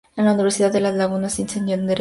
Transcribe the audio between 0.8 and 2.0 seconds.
Laguna se licenció en Derecho.